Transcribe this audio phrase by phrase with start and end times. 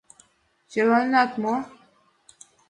[0.71, 1.55] —Черланенат мо?